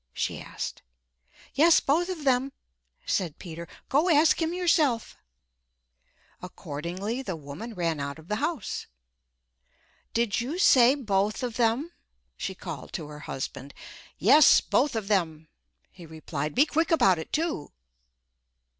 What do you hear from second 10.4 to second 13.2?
you say both of them?" she called to her